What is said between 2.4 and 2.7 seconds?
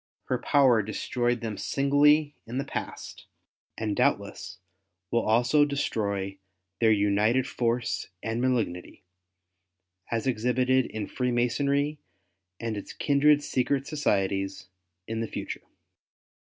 in the